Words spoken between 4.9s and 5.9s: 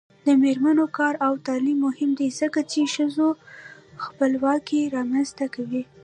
رامنځته کوي.